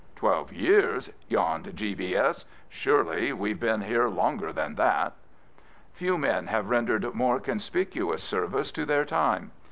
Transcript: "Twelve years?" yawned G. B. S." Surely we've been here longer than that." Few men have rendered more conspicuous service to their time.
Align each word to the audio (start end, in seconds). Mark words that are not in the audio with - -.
"Twelve 0.15 0.51
years?" 0.51 1.11
yawned 1.29 1.73
G. 1.75 1.93
B. 1.93 2.15
S." 2.15 2.43
Surely 2.69 3.33
we've 3.33 3.59
been 3.59 3.81
here 3.81 4.07
longer 4.07 4.51
than 4.51 4.73
that." 4.73 5.13
Few 5.93 6.17
men 6.17 6.47
have 6.47 6.71
rendered 6.71 7.13
more 7.13 7.39
conspicuous 7.39 8.23
service 8.23 8.71
to 8.71 8.85
their 8.87 9.05
time. 9.05 9.51